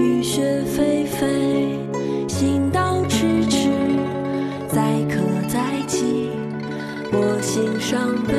[0.00, 1.28] 雨雪霏霏，
[2.26, 3.68] 行道迟迟，
[4.66, 6.30] 载客载饥，
[7.12, 8.32] 我心伤悲，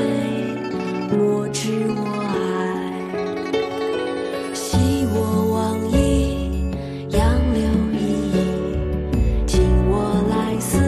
[1.16, 2.34] 莫知我爱。
[4.55, 5.18] 昔我
[5.54, 6.66] 往矣，
[7.09, 7.21] 杨
[7.54, 7.62] 柳
[7.93, 8.02] 依
[8.34, 8.35] 依，
[9.46, 9.93] 今我
[10.32, 10.80] 来思。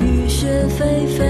[0.00, 1.20] 雨雪霏霏，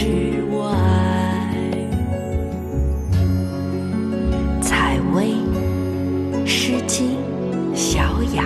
[0.00, 0.06] 之
[0.56, 0.64] 外。
[4.62, 5.26] 采薇，
[6.46, 7.18] 《诗经·
[7.76, 8.00] 小
[8.34, 8.42] 雅》。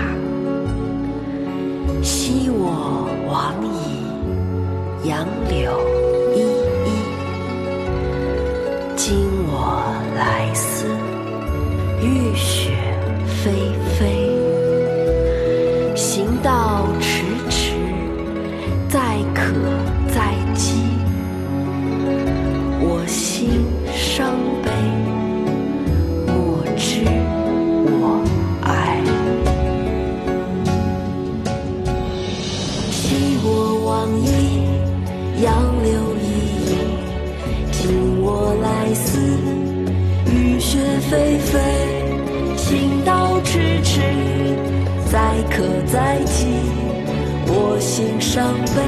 [2.03, 5.79] 昔我往矣，杨柳
[6.35, 6.41] 依
[6.89, 6.91] 依。
[8.97, 9.15] 今
[9.47, 10.89] 我来思，
[12.03, 12.73] 雨雪
[13.45, 13.53] 霏
[13.97, 14.34] 霏。
[33.95, 34.27] 我往矣，
[35.41, 36.27] 杨柳依
[36.67, 36.69] 依，
[37.71, 37.81] 今
[38.23, 39.07] 我来思。
[40.33, 41.63] 雨雪霏霏，
[42.57, 44.01] 行道迟迟，
[45.13, 46.47] 载渴载饥，
[47.47, 48.83] 我心伤悲，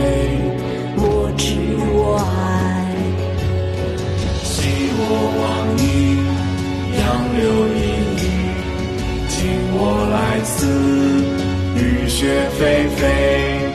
[0.96, 1.54] 莫知
[1.94, 2.90] 我爱。
[4.42, 5.02] 昔我
[5.38, 5.46] 往
[5.78, 5.86] 矣，
[6.98, 7.04] 杨
[7.38, 7.46] 柳
[7.76, 7.78] 依
[8.16, 8.24] 依。
[9.28, 9.38] 今
[9.72, 10.66] 我来思，
[11.76, 13.65] 雨雪霏霏。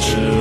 [0.00, 0.39] true.